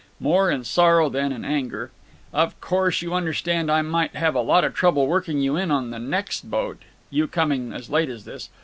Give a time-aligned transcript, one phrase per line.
[0.19, 1.91] More in sorrow than in anger:
[2.33, 5.91] "Of course you understand I may have a lot of trouble working you in on
[5.91, 6.79] the next boat,
[7.11, 8.49] you coming as late as this.